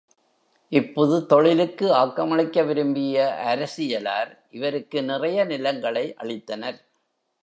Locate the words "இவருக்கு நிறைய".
4.51-5.45